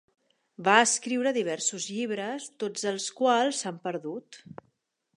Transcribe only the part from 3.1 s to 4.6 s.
quals s'han perdut.